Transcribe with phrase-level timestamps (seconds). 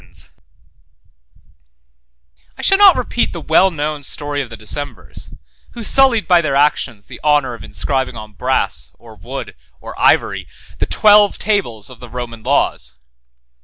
[0.01, 0.11] —M]
[2.57, 5.39] I shall not repeat the well known story of the Decemvirs, 11
[5.73, 10.47] who sullied by their actions the honor of inscribing on brass, or wood, or ivory,
[10.79, 12.95] the Twelve Tables of the Roman laws.